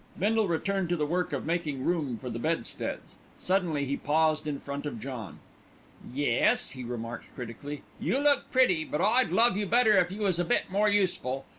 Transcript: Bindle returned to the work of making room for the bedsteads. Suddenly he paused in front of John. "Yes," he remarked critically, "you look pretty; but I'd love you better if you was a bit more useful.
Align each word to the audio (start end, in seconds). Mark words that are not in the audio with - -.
Bindle 0.17 0.47
returned 0.47 0.89
to 0.89 0.95
the 0.95 1.05
work 1.05 1.31
of 1.31 1.45
making 1.45 1.85
room 1.85 2.17
for 2.17 2.27
the 2.31 2.39
bedsteads. 2.39 3.13
Suddenly 3.37 3.85
he 3.85 3.95
paused 3.95 4.47
in 4.47 4.57
front 4.59 4.87
of 4.87 4.99
John. 4.99 5.37
"Yes," 6.11 6.71
he 6.71 6.83
remarked 6.83 7.25
critically, 7.35 7.83
"you 7.99 8.17
look 8.17 8.49
pretty; 8.49 8.83
but 8.83 8.99
I'd 8.99 9.29
love 9.31 9.55
you 9.57 9.67
better 9.67 9.95
if 9.97 10.09
you 10.11 10.21
was 10.21 10.39
a 10.39 10.43
bit 10.43 10.71
more 10.71 10.89
useful. 10.89 11.45